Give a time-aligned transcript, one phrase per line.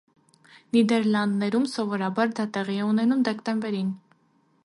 [0.75, 3.93] Նիդերլանդներում սովորաբար դա տեղի է ունենում դեկտեմբերին։